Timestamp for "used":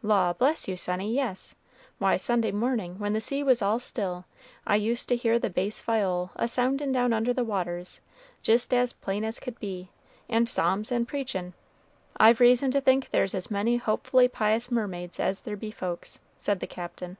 4.76-5.06